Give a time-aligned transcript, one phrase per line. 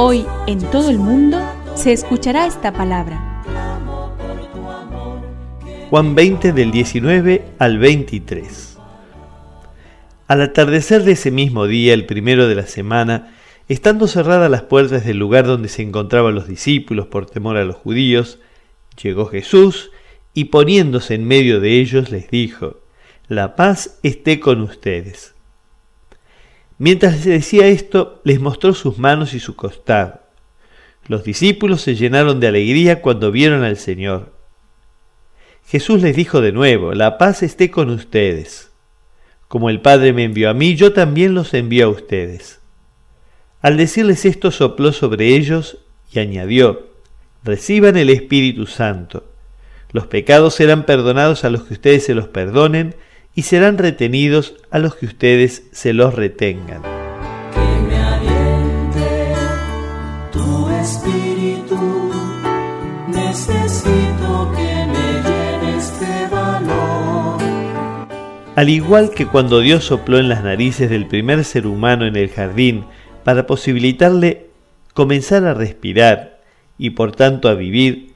[0.00, 1.40] Hoy en todo el mundo
[1.74, 3.42] se escuchará esta palabra.
[5.90, 8.78] Juan 20 del 19 al 23.
[10.28, 13.34] Al atardecer de ese mismo día, el primero de la semana,
[13.68, 17.74] estando cerradas las puertas del lugar donde se encontraban los discípulos por temor a los
[17.74, 18.38] judíos,
[19.02, 19.90] llegó Jesús
[20.32, 22.76] y poniéndose en medio de ellos les dijo,
[23.26, 25.34] La paz esté con ustedes.
[26.78, 30.20] Mientras decía esto, les mostró sus manos y su costado.
[31.08, 34.32] Los discípulos se llenaron de alegría cuando vieron al Señor.
[35.66, 38.70] Jesús les dijo de nuevo, La paz esté con ustedes.
[39.48, 42.60] Como el Padre me envió a mí, yo también los envío a ustedes.
[43.60, 45.78] Al decirles esto sopló sobre ellos
[46.12, 46.86] y añadió,
[47.42, 49.24] reciban el Espíritu Santo.
[49.90, 52.94] Los pecados serán perdonados a los que ustedes se los perdonen
[53.38, 56.82] y serán retenidos a los que ustedes se los retengan.
[56.82, 59.32] Que me aliente
[60.32, 62.10] tu espíritu.
[63.06, 67.40] Necesito que me llenes de valor.
[68.56, 72.30] Al igual que cuando Dios sopló en las narices del primer ser humano en el
[72.30, 72.86] jardín
[73.22, 74.48] para posibilitarle
[74.94, 76.40] comenzar a respirar
[76.76, 78.07] y por tanto a vivir,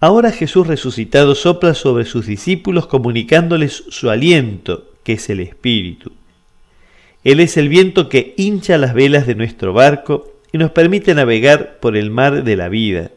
[0.00, 6.12] ahora Jesús resucitado sopla sobre sus discípulos comunicándoles su aliento, que es el Espíritu.
[7.24, 11.80] Él es el viento que hincha las velas de nuestro barco y nos permite navegar
[11.80, 13.10] por el mar de la vida.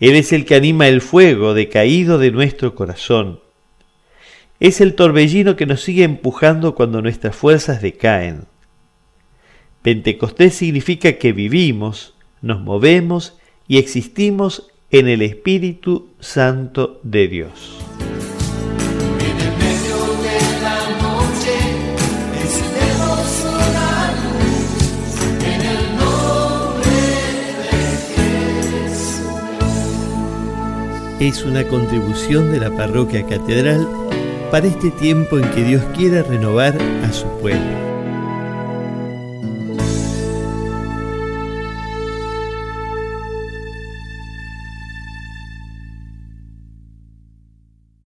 [0.00, 3.40] Él es el que anima el fuego decaído de nuestro corazón.
[4.60, 8.46] Es el torbellino que nos sigue empujando cuando nuestras fuerzas decaen.
[9.82, 17.78] Pentecostés significa que vivimos, nos movemos y existimos en el Espíritu Santo de Dios.
[31.20, 33.86] Es una contribución de la Parroquia Catedral
[34.50, 37.97] para este tiempo en que Dios quiere renovar a su pueblo.